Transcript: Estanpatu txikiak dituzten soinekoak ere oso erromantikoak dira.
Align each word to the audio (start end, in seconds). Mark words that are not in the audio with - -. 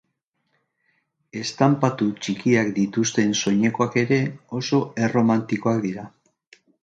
Estanpatu 1.41 2.07
txikiak 2.23 2.71
dituzten 2.79 3.35
soinekoak 3.41 3.99
ere 4.05 4.19
oso 4.61 4.83
erromantikoak 5.09 5.85
dira. 5.87 6.07